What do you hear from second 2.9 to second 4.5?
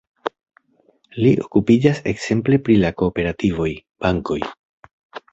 kooperativoj, bankoj.